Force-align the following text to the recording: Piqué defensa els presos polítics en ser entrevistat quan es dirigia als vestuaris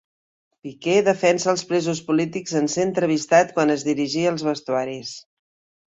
Piqué 0.67 0.95
defensa 1.07 1.51
els 1.53 1.65
presos 1.73 2.01
polítics 2.09 2.57
en 2.63 2.73
ser 2.79 2.89
entrevistat 2.89 3.55
quan 3.61 3.79
es 3.79 3.89
dirigia 3.93 4.35
als 4.35 4.51
vestuaris 4.53 5.19